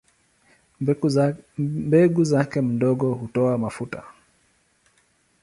[1.61, 4.03] Mbegu zake ndogo hutoa mafuta.